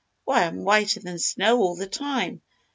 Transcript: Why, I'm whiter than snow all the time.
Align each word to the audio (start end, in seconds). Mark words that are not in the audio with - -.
Why, 0.25 0.45
I'm 0.47 0.63
whiter 0.63 0.99
than 0.99 1.19
snow 1.19 1.59
all 1.59 1.75
the 1.75 1.85
time. 1.85 2.41